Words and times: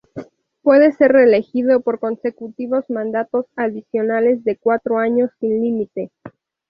Puede 0.63 0.93
ser 0.93 1.11
reelegido 1.11 1.81
por 1.81 1.99
consecutivos 1.99 2.89
mandatos 2.89 3.45
adicionales 3.55 4.43
de 4.43 4.57
cuatro 4.57 4.97
años 4.97 5.29
sin 5.39 5.61
límite. 5.61 6.09